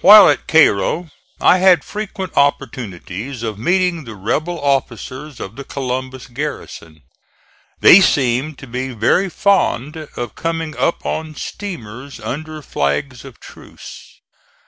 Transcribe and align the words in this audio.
While 0.00 0.30
at 0.30 0.46
Cairo 0.48 1.10
I 1.42 1.58
had 1.58 1.84
frequent 1.84 2.34
opportunities 2.38 3.42
of 3.42 3.58
meeting 3.58 4.04
the 4.04 4.14
rebel 4.14 4.58
officers 4.58 5.40
of 5.40 5.56
the 5.56 5.64
Columbus 5.64 6.26
garrison. 6.26 7.02
They 7.80 8.00
seemed 8.00 8.56
to 8.60 8.66
be 8.66 8.94
very 8.94 9.28
fond 9.28 9.96
of 10.16 10.34
coming 10.34 10.74
up 10.78 11.04
on 11.04 11.34
steamers 11.34 12.18
under 12.18 12.62
flags 12.62 13.26
of 13.26 13.40
truce. 13.40 14.22